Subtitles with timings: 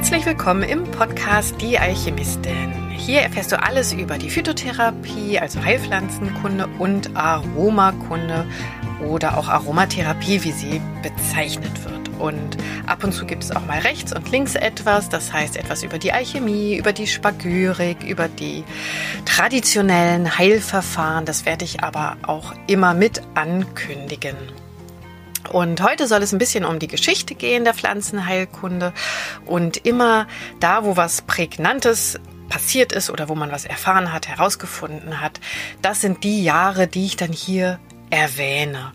[0.00, 2.72] Herzlich willkommen im Podcast Die Alchemistin.
[2.88, 8.46] Hier erfährst du alles über die Phytotherapie, also Heilpflanzenkunde und Aromakunde
[9.06, 12.08] oder auch Aromatherapie, wie sie bezeichnet wird.
[12.18, 15.82] Und ab und zu gibt es auch mal rechts und links etwas, das heißt etwas
[15.82, 18.64] über die Alchemie, über die Spagyrik, über die
[19.26, 21.26] traditionellen Heilverfahren.
[21.26, 24.36] Das werde ich aber auch immer mit ankündigen.
[25.50, 28.92] Und heute soll es ein bisschen um die Geschichte gehen der Pflanzenheilkunde
[29.46, 30.26] und immer
[30.60, 35.40] da, wo was Prägnantes passiert ist oder wo man was erfahren hat, herausgefunden hat,
[35.82, 37.78] das sind die Jahre, die ich dann hier
[38.10, 38.92] erwähne.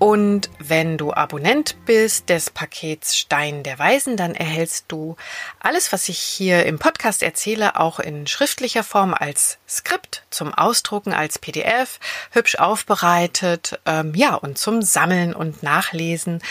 [0.00, 5.16] Und wenn du Abonnent bist des Pakets Stein der Weisen, dann erhältst du
[5.60, 11.12] alles, was ich hier im Podcast erzähle, auch in schriftlicher Form als Skript zum Ausdrucken,
[11.12, 16.42] als PDF, hübsch aufbereitet, ähm, ja, und zum Sammeln und Nachlesen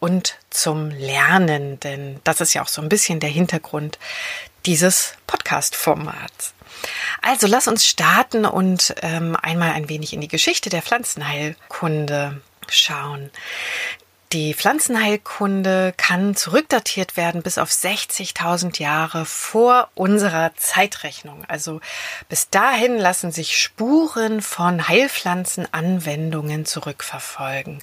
[0.00, 4.00] und zum Lernen, denn das ist ja auch so ein bisschen der Hintergrund
[4.66, 6.54] dieses Podcast-Formats.
[7.22, 13.30] Also lass uns starten und ähm, einmal ein wenig in die Geschichte der Pflanzenheilkunde schauen.
[14.32, 21.44] Die Pflanzenheilkunde kann zurückdatiert werden bis auf 60.000 Jahre vor unserer Zeitrechnung.
[21.46, 21.80] Also
[22.28, 27.80] bis dahin lassen sich Spuren von Heilpflanzenanwendungen zurückverfolgen.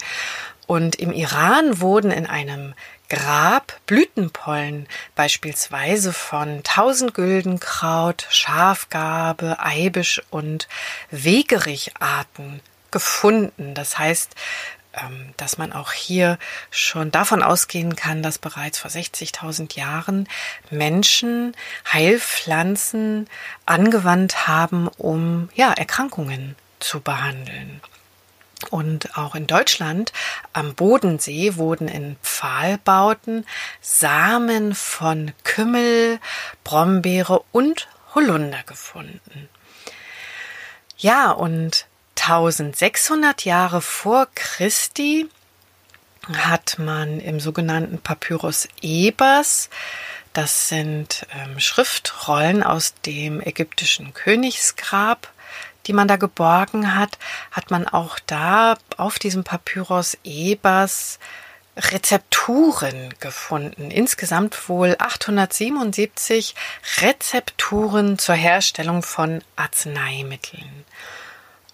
[0.68, 2.74] Und im Iran wurden in einem
[3.10, 10.68] Grab Blütenpollen beispielsweise von Tausendgüldenkraut, Schafgarbe, Eibisch und
[11.10, 12.62] Wegericharten
[12.94, 13.74] gefunden.
[13.74, 14.34] Das heißt,
[14.94, 16.38] ähm, dass man auch hier
[16.70, 20.30] schon davon ausgehen kann, dass bereits vor 60.000 Jahren
[20.70, 21.56] Menschen
[21.92, 23.28] Heilpflanzen
[23.66, 27.82] angewandt haben, um ja Erkrankungen zu behandeln.
[28.70, 30.14] Und auch in Deutschland
[30.54, 33.46] am Bodensee wurden in Pfahlbauten
[33.82, 36.20] Samen von Kümmel,
[36.64, 39.50] Brombeere und Holunder gefunden.
[40.98, 41.88] Ja, und
[42.26, 45.28] 1600 Jahre vor Christi
[46.38, 49.70] hat man im sogenannten Papyrus Ebers,
[50.32, 55.34] das sind ähm, Schriftrollen aus dem ägyptischen Königsgrab,
[55.86, 57.20] die man da geborgen hat,
[57.52, 61.20] hat man auch da auf diesem Papyrus Ebers
[61.76, 63.92] Rezepturen gefunden.
[63.92, 66.56] Insgesamt wohl 877
[67.02, 70.86] Rezepturen zur Herstellung von Arzneimitteln.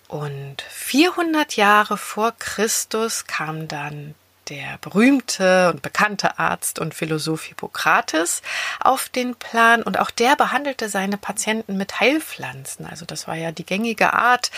[0.09, 4.15] Und 400 Jahre vor Christus kam dann
[4.47, 8.41] der berühmte und bekannte Arzt und Philosoph Hippokrates
[8.79, 12.87] auf den Plan und auch der behandelte seine Patienten mit Heilpflanzen.
[12.87, 14.49] Also das war ja die gängige Art,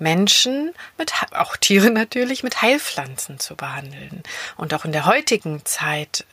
[0.00, 4.22] Menschen mit, auch Tiere natürlich, mit Heilpflanzen zu behandeln.
[4.56, 6.24] Und auch in der heutigen Zeit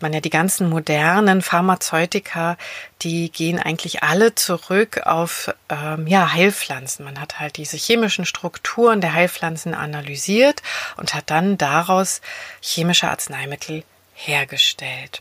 [0.00, 2.56] hat man ja die ganzen modernen Pharmazeutika,
[3.02, 7.04] die gehen eigentlich alle zurück auf ähm, ja, Heilpflanzen.
[7.04, 10.62] Man hat halt diese chemischen Strukturen der Heilpflanzen analysiert
[10.96, 12.22] und hat dann daraus
[12.62, 13.84] chemische Arzneimittel
[14.14, 15.20] hergestellt.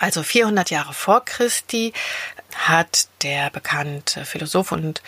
[0.00, 1.94] Also 400 Jahre vor Christi
[2.56, 5.00] hat der bekannte Philosoph und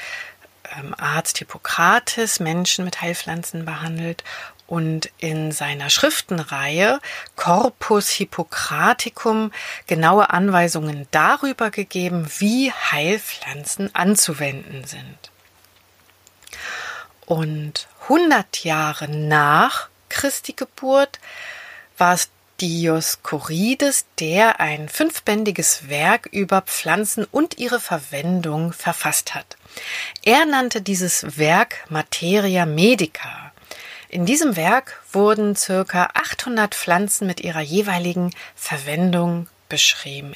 [0.79, 4.25] ähm, Arzt Hippokrates Menschen mit Heilpflanzen behandelt
[4.71, 7.01] und in seiner Schriftenreihe
[7.35, 9.51] Corpus Hippocraticum
[9.89, 15.19] genaue Anweisungen darüber gegeben, wie Heilpflanzen anzuwenden sind.
[17.27, 21.19] Und 100 Jahre nach Christi Geburt
[21.99, 22.31] war es
[22.61, 29.57] Dioskurides, der ein fünfbändiges Werk über Pflanzen und ihre Verwendung verfasst hat.
[30.23, 33.50] Er nannte dieses Werk Materia Medica.
[34.13, 40.35] In diesem Werk wurden circa 800 Pflanzen mit ihrer jeweiligen Verwendung beschrieben.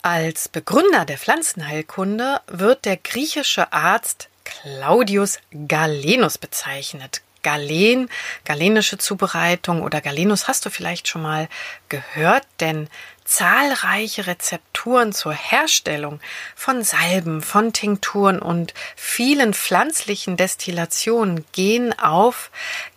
[0.00, 7.20] Als Begründer der Pflanzenheilkunde wird der griechische Arzt Claudius Galenus bezeichnet.
[7.44, 8.08] Galen,
[8.44, 11.48] galenische Zubereitung oder Galenus hast du vielleicht schon mal
[11.88, 12.88] gehört, denn
[13.24, 16.20] zahlreiche Rezepturen zur Herstellung
[16.56, 22.50] von Salben, von Tinkturen und vielen pflanzlichen Destillationen gehen auf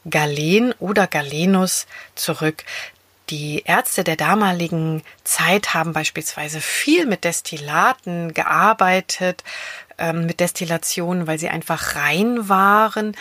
[0.09, 1.85] Galen oder Galenus
[2.15, 2.63] zurück.
[3.29, 9.43] Die Ärzte der damaligen Zeit haben beispielsweise viel mit Destillaten gearbeitet,
[9.97, 13.15] ähm, mit Destillationen, weil sie einfach rein waren.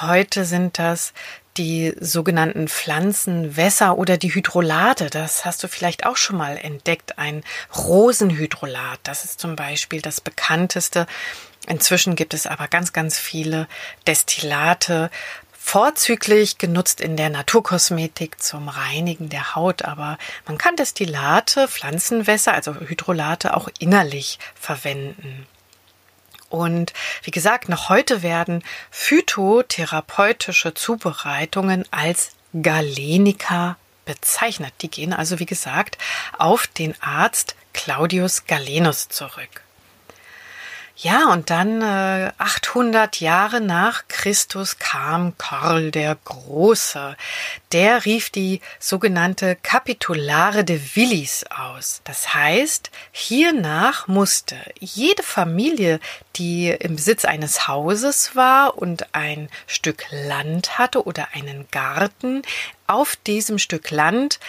[0.00, 1.12] Heute sind das
[1.56, 5.10] die sogenannten Pflanzenwässer oder die Hydrolate.
[5.10, 7.18] Das hast du vielleicht auch schon mal entdeckt.
[7.18, 7.44] Ein
[7.76, 9.00] Rosenhydrolat.
[9.02, 11.06] Das ist zum Beispiel das bekannteste.
[11.68, 13.68] Inzwischen gibt es aber ganz, ganz viele
[14.06, 15.10] Destillate
[15.52, 22.74] vorzüglich genutzt in der Naturkosmetik zum Reinigen der Haut, aber man kann Destillate, Pflanzenwässer, also
[22.74, 25.46] Hydrolate auch innerlich verwenden.
[26.52, 34.74] Und wie gesagt, noch heute werden phytotherapeutische Zubereitungen als Galenica bezeichnet.
[34.82, 35.96] Die gehen also, wie gesagt,
[36.36, 39.62] auf den Arzt Claudius Galenus zurück.
[40.94, 47.16] Ja, und dann äh, 800 Jahre nach Christus kam Karl der Große.
[47.72, 52.02] Der rief die sogenannte Kapitulare de Villis aus.
[52.04, 55.98] Das heißt, hiernach musste jede Familie,
[56.36, 62.42] die im Besitz eines Hauses war und ein Stück Land hatte oder einen Garten,
[62.86, 64.40] auf diesem Stück Land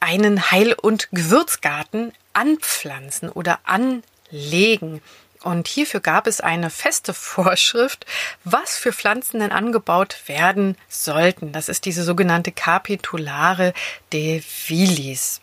[0.00, 5.02] einen Heil- und Gewürzgarten anpflanzen oder anlegen.
[5.44, 8.06] Und hierfür gab es eine feste Vorschrift,
[8.44, 11.52] was für Pflanzen denn angebaut werden sollten.
[11.52, 13.74] Das ist diese sogenannte Capitulare
[14.12, 15.40] de Vilis.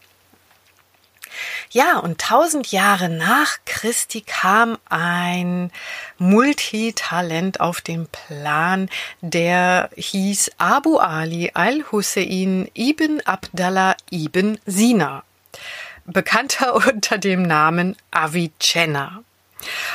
[1.69, 5.71] Ja, und tausend Jahre nach Christi kam ein
[6.17, 8.89] Multitalent auf den Plan,
[9.21, 15.23] der hieß Abu Ali al-Hussein ibn Abdallah ibn Sina,
[16.05, 19.23] bekannter unter dem Namen Avicenna.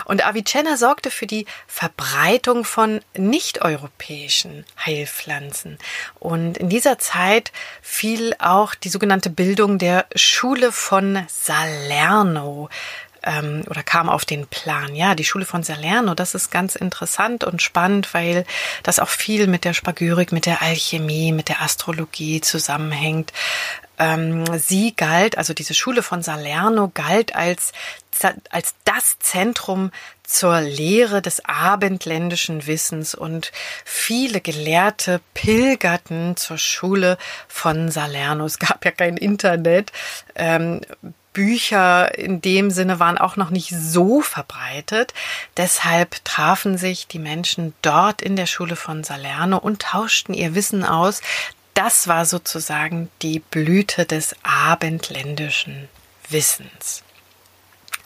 [0.05, 5.79] Und Avicenna sorgte für die Verbreitung von nicht-europäischen Heilpflanzen.
[6.19, 7.53] Und in dieser Zeit
[7.83, 12.69] fiel auch die sogenannte Bildung der Schule von Salerno
[13.27, 14.95] ähm, oder kam auf den Plan.
[14.95, 18.47] Ja, die Schule von Salerno, das ist ganz interessant und spannend, weil
[18.83, 23.33] das auch viel mit der Spagyrik, mit der Alchemie, mit der Astrologie zusammenhängt.
[23.99, 27.73] Ähm, sie galt, also diese Schule von Salerno galt als,
[28.51, 29.91] als das Zentrum
[30.23, 33.53] zur Lehre des abendländischen Wissens und
[33.85, 37.17] viele Gelehrte pilgerten zur Schule
[37.49, 38.45] von Salerno.
[38.45, 39.93] Es gab ja kein Internet.
[40.35, 40.81] Ähm,
[41.37, 45.13] Bücher in dem Sinne waren auch noch nicht so verbreitet.
[45.59, 50.83] Deshalb trafen sich die Menschen dort in der Schule von Salerno und tauschten ihr Wissen
[50.83, 51.21] aus,
[51.77, 55.89] das war sozusagen die Blüte des abendländischen
[56.29, 57.03] Wissens.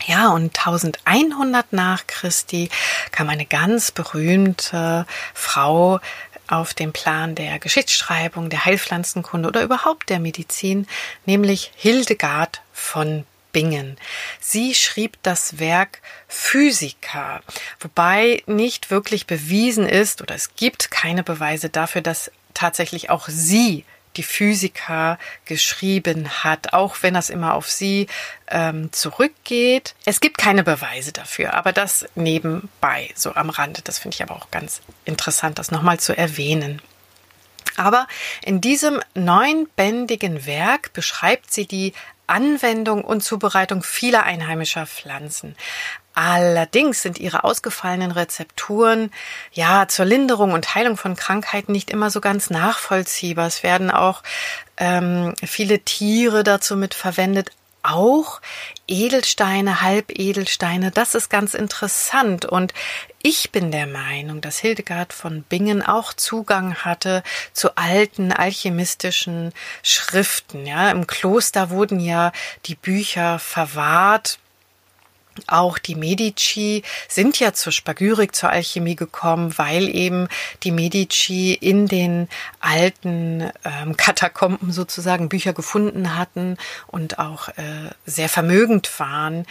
[0.06, 2.69] Ja, und 1100 nach Christi
[3.12, 6.00] kam eine ganz berühmte Frau
[6.49, 10.88] auf den Plan der Geschichtsschreibung, der Heilpflanzenkunde oder überhaupt der Medizin,
[11.26, 13.96] nämlich Hildegard von Bingen.
[14.40, 17.40] Sie schrieb das Werk Physica,
[17.78, 23.85] wobei nicht wirklich bewiesen ist oder es gibt keine Beweise dafür, dass tatsächlich auch sie
[24.17, 28.08] die Physiker geschrieben hat, auch wenn das immer auf sie
[28.49, 29.94] ähm, zurückgeht.
[30.05, 33.82] Es gibt keine Beweise dafür, aber das nebenbei, so am Rande.
[33.82, 36.82] Das finde ich aber auch ganz interessant, das nochmal zu erwähnen.
[37.76, 38.06] Aber
[38.44, 41.93] in diesem neunbändigen Werk beschreibt sie die
[42.26, 45.56] Anwendung und Zubereitung vieler einheimischer Pflanzen.
[46.14, 49.11] Allerdings sind ihre ausgefallenen Rezepturen
[49.52, 53.46] ja zur Linderung und Heilung von Krankheiten nicht immer so ganz nachvollziehbar.
[53.46, 54.23] Es werden auch
[54.76, 58.40] ähm, viele Tiere dazu mit verwendet, auch
[58.87, 60.90] Edelsteine, Halbedelsteine.
[60.90, 62.44] Das ist ganz interessant.
[62.44, 62.75] Und
[63.22, 67.22] ich bin der Meinung, dass Hildegard von Bingen auch Zugang hatte
[67.52, 70.66] zu alten alchemistischen Schriften.
[70.66, 72.32] Ja, im Kloster wurden ja
[72.66, 74.38] die Bücher verwahrt
[75.46, 80.28] auch die Medici sind ja zur Spagyrik, zur Alchemie gekommen, weil eben
[80.62, 82.28] die Medici in den
[82.60, 86.56] alten ähm, Katakomben sozusagen Bücher gefunden hatten
[86.87, 89.46] und auch äh, sehr vermögend waren,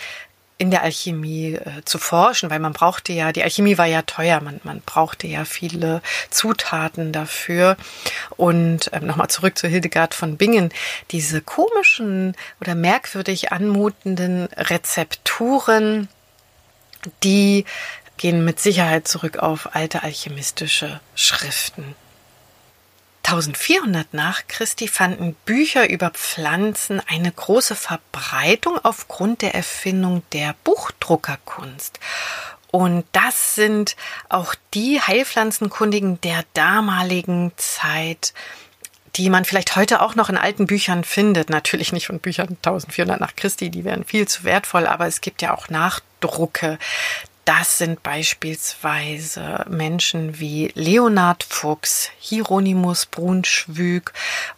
[0.59, 4.41] in der Alchemie äh, zu forschen, weil man brauchte ja, die Alchemie war ja teuer,
[4.41, 7.77] man, man brauchte ja viele Zutaten dafür.
[8.35, 10.71] Und ähm, nochmal zurück zu Hildegard von Bingen,
[11.11, 16.09] diese komischen oder merkwürdig anmutenden Rezepturen,
[17.23, 17.63] die
[18.17, 21.95] gehen mit Sicherheit zurück auf alte alchemistische Schriften.
[23.29, 31.99] 1400 nach Christi fanden Bücher über Pflanzen eine große Verbreitung aufgrund der Erfindung der Buchdruckerkunst.
[32.71, 33.95] Und das sind
[34.29, 38.33] auch die Heilpflanzenkundigen der damaligen Zeit,
[39.15, 41.51] die man vielleicht heute auch noch in alten Büchern findet.
[41.51, 45.43] Natürlich nicht von Büchern 1400 nach Christi, die wären viel zu wertvoll, aber es gibt
[45.43, 46.79] ja auch Nachdrucke
[47.49, 54.13] Das sind beispielsweise Menschen wie Leonard Fuchs, Hieronymus Brunschwüg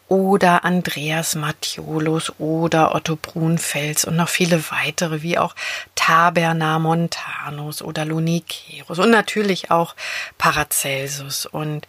[0.10, 5.56] oder Andreas Mattiolus oder Otto Brunfels und noch viele weitere, wie auch
[5.96, 9.96] Taberna Montanus oder Lunicerus und natürlich auch
[10.38, 11.46] Paracelsus.
[11.46, 11.88] Und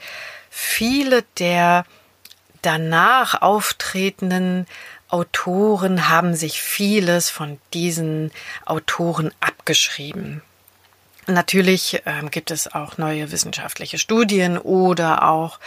[0.51, 1.85] viele der
[2.63, 4.69] danach auftretenden
[5.09, 8.31] Autoren haben sich vieles von diesen
[8.67, 10.43] Autoren abgeschrieben.
[11.27, 15.59] Natürlich ähm, gibt es auch neue wissenschaftliche Studien oder auch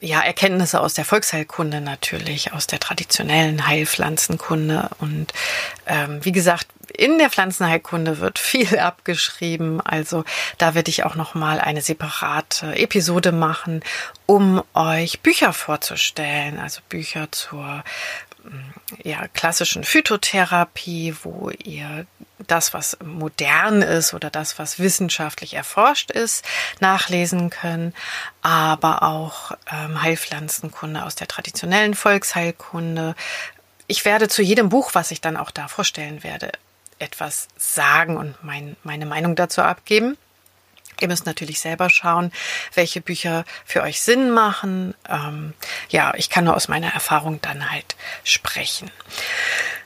[0.00, 4.90] ja, Erkenntnisse aus der Volksheilkunde natürlich, aus der traditionellen Heilpflanzenkunde.
[4.98, 5.32] Und
[5.86, 9.80] ähm, wie gesagt, in der Pflanzenheilkunde wird viel abgeschrieben.
[9.80, 10.24] Also
[10.58, 13.82] da werde ich auch noch mal eine separate Episode machen,
[14.26, 17.82] um euch Bücher vorzustellen, also Bücher zur
[19.02, 22.06] ja, klassischen Phytotherapie, wo ihr
[22.38, 26.44] das, was modern ist oder das, was wissenschaftlich erforscht ist,
[26.80, 27.94] nachlesen können,
[28.42, 33.14] aber auch ähm, Heilpflanzenkunde aus der traditionellen Volksheilkunde.
[33.86, 36.52] Ich werde zu jedem Buch, was ich dann auch da vorstellen werde,
[36.98, 40.16] etwas sagen und mein, meine Meinung dazu abgeben.
[41.00, 42.32] Ihr müsst natürlich selber schauen,
[42.74, 44.94] welche Bücher für euch Sinn machen.
[45.08, 45.54] Ähm,
[45.88, 48.90] ja, ich kann nur aus meiner Erfahrung dann halt sprechen.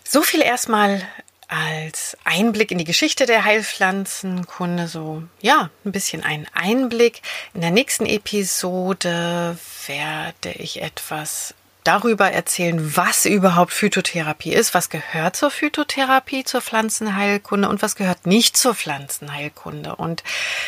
[0.05, 1.07] So viel erstmal
[1.49, 7.23] als Einblick in die Geschichte der Heilpflanzenkunde, so ja, ein bisschen ein Einblick.
[7.55, 11.55] In der nächsten Episode werde ich etwas
[11.88, 18.26] darüber erzählen, was überhaupt Phytotherapie ist, was gehört zur Phytotherapie, zur Pflanzenheilkunde und was gehört
[18.26, 19.97] nicht zur Pflanzenheilkunde.
[19.97, 20.23] Und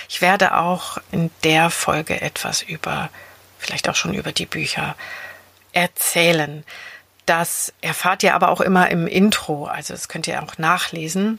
[0.09, 3.11] ich werde auch in der Folge etwas über,
[3.59, 4.97] vielleicht auch schon über die Bücher
[5.73, 6.65] erzählen.
[7.27, 11.39] Das erfahrt ihr aber auch immer im Intro, also das könnt ihr auch nachlesen,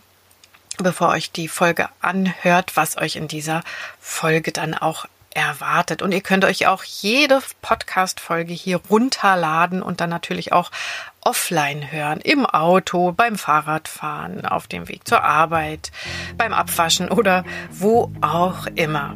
[0.78, 3.64] bevor euch die Folge anhört, was euch in dieser
[4.00, 6.02] Folge dann auch erwartet.
[6.02, 10.72] Und ihr könnt euch auch jede Podcast-Folge hier runterladen und dann natürlich auch
[11.22, 12.20] offline hören.
[12.20, 15.92] Im Auto, beim Fahrradfahren, auf dem Weg zur Arbeit,
[16.38, 19.16] beim Abwaschen oder wo auch immer.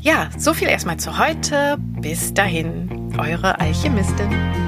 [0.00, 1.76] Ja, so viel erstmal zu heute.
[1.78, 4.67] Bis dahin, eure Alchemistin.